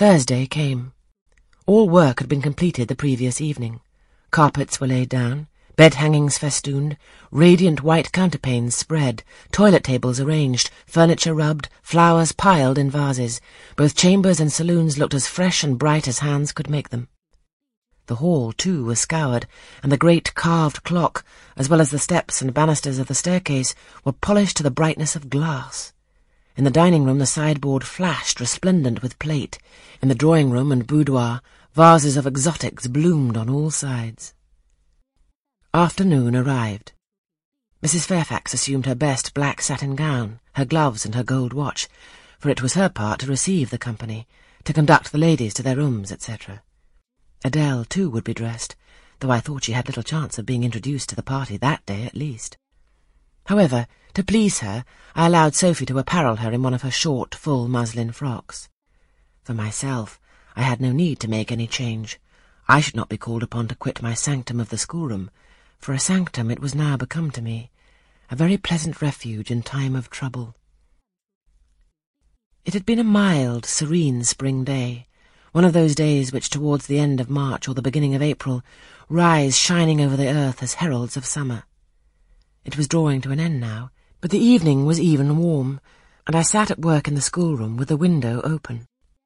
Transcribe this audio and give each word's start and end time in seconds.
Thursday 0.00 0.46
came. 0.46 0.94
All 1.66 1.86
work 1.86 2.20
had 2.20 2.28
been 2.30 2.40
completed 2.40 2.88
the 2.88 2.94
previous 2.94 3.38
evening. 3.38 3.82
Carpets 4.30 4.80
were 4.80 4.86
laid 4.86 5.10
down, 5.10 5.46
bed 5.76 5.92
hangings 5.92 6.38
festooned, 6.38 6.96
radiant 7.30 7.82
white 7.82 8.10
counterpanes 8.10 8.72
spread, 8.72 9.22
toilet 9.52 9.84
tables 9.84 10.18
arranged, 10.18 10.70
furniture 10.86 11.34
rubbed, 11.34 11.68
flowers 11.82 12.32
piled 12.32 12.78
in 12.78 12.90
vases. 12.90 13.42
Both 13.76 13.94
chambers 13.94 14.40
and 14.40 14.50
saloons 14.50 14.96
looked 14.96 15.12
as 15.12 15.26
fresh 15.26 15.62
and 15.62 15.78
bright 15.78 16.08
as 16.08 16.20
hands 16.20 16.52
could 16.52 16.70
make 16.70 16.88
them. 16.88 17.08
The 18.06 18.14
hall, 18.14 18.52
too, 18.52 18.86
was 18.86 19.00
scoured, 19.00 19.46
and 19.82 19.92
the 19.92 19.98
great 19.98 20.32
carved 20.32 20.82
clock, 20.82 21.26
as 21.58 21.68
well 21.68 21.82
as 21.82 21.90
the 21.90 21.98
steps 21.98 22.40
and 22.40 22.54
banisters 22.54 22.98
of 22.98 23.08
the 23.08 23.14
staircase, 23.14 23.74
were 24.02 24.12
polished 24.12 24.56
to 24.56 24.62
the 24.62 24.70
brightness 24.70 25.14
of 25.14 25.28
glass. 25.28 25.92
In 26.60 26.64
the 26.64 26.70
dining 26.70 27.04
room 27.04 27.18
the 27.18 27.24
sideboard 27.24 27.84
flashed 27.84 28.38
resplendent 28.38 29.00
with 29.00 29.18
plate. 29.18 29.58
In 30.02 30.08
the 30.10 30.14
drawing 30.14 30.50
room 30.50 30.70
and 30.70 30.86
boudoir, 30.86 31.40
vases 31.72 32.18
of 32.18 32.26
exotics 32.26 32.86
bloomed 32.86 33.38
on 33.38 33.48
all 33.48 33.70
sides. 33.70 34.34
Afternoon 35.72 36.36
arrived. 36.36 36.92
Mrs. 37.82 38.04
Fairfax 38.04 38.52
assumed 38.52 38.84
her 38.84 38.94
best 38.94 39.32
black 39.32 39.62
satin 39.62 39.96
gown, 39.96 40.38
her 40.52 40.66
gloves 40.66 41.06
and 41.06 41.14
her 41.14 41.24
gold 41.24 41.54
watch, 41.54 41.88
for 42.38 42.50
it 42.50 42.60
was 42.60 42.74
her 42.74 42.90
part 42.90 43.20
to 43.20 43.26
receive 43.26 43.70
the 43.70 43.78
company, 43.78 44.28
to 44.64 44.74
conduct 44.74 45.12
the 45.12 45.16
ladies 45.16 45.54
to 45.54 45.62
their 45.62 45.76
rooms, 45.76 46.12
etc. 46.12 46.62
Adele, 47.42 47.86
too, 47.86 48.10
would 48.10 48.24
be 48.24 48.34
dressed, 48.34 48.76
though 49.20 49.30
I 49.30 49.40
thought 49.40 49.64
she 49.64 49.72
had 49.72 49.86
little 49.86 50.02
chance 50.02 50.38
of 50.38 50.44
being 50.44 50.64
introduced 50.64 51.08
to 51.08 51.16
the 51.16 51.22
party 51.22 51.56
that 51.56 51.86
day 51.86 52.04
at 52.04 52.14
least. 52.14 52.58
However, 53.50 53.88
to 54.14 54.22
please 54.22 54.60
her, 54.60 54.84
I 55.16 55.26
allowed 55.26 55.56
Sophie 55.56 55.86
to 55.86 55.98
apparel 55.98 56.36
her 56.36 56.52
in 56.52 56.62
one 56.62 56.72
of 56.72 56.82
her 56.82 56.90
short, 56.92 57.34
full 57.34 57.66
muslin 57.66 58.12
frocks. 58.12 58.68
For 59.42 59.54
myself, 59.54 60.20
I 60.54 60.62
had 60.62 60.80
no 60.80 60.92
need 60.92 61.18
to 61.18 61.28
make 61.28 61.50
any 61.50 61.66
change. 61.66 62.20
I 62.68 62.80
should 62.80 62.94
not 62.94 63.08
be 63.08 63.16
called 63.16 63.42
upon 63.42 63.66
to 63.66 63.74
quit 63.74 64.02
my 64.02 64.14
sanctum 64.14 64.60
of 64.60 64.68
the 64.68 64.78
schoolroom, 64.78 65.32
for 65.80 65.92
a 65.92 65.98
sanctum 65.98 66.48
it 66.48 66.60
was 66.60 66.76
now 66.76 66.96
become 66.96 67.32
to 67.32 67.42
me, 67.42 67.72
a 68.30 68.36
very 68.36 68.56
pleasant 68.56 69.02
refuge 69.02 69.50
in 69.50 69.62
time 69.62 69.96
of 69.96 70.10
trouble. 70.10 70.54
It 72.64 72.72
had 72.72 72.86
been 72.86 73.00
a 73.00 73.04
mild, 73.18 73.66
serene 73.66 74.22
spring 74.22 74.62
day, 74.62 75.08
one 75.50 75.64
of 75.64 75.72
those 75.72 75.96
days 75.96 76.32
which 76.32 76.50
towards 76.50 76.86
the 76.86 77.00
end 77.00 77.20
of 77.20 77.28
March 77.28 77.66
or 77.66 77.74
the 77.74 77.82
beginning 77.82 78.14
of 78.14 78.22
April 78.22 78.62
rise 79.08 79.58
shining 79.58 80.00
over 80.00 80.16
the 80.16 80.28
earth 80.28 80.62
as 80.62 80.74
heralds 80.74 81.16
of 81.16 81.26
summer. 81.26 81.64
It 82.64 82.76
was 82.76 82.88
drawing 82.88 83.20
to 83.22 83.30
an 83.30 83.40
end 83.40 83.60
now, 83.60 83.90
but 84.20 84.30
the 84.30 84.38
evening 84.38 84.84
was 84.84 85.00
even 85.00 85.38
warm, 85.38 85.80
and 86.26 86.36
I 86.36 86.42
sat 86.42 86.70
at 86.70 86.80
work 86.80 87.08
in 87.08 87.14
the 87.14 87.20
schoolroom 87.20 87.76
with 87.76 87.88
the 87.88 87.96
window 87.96 88.40
open. 88.42 88.86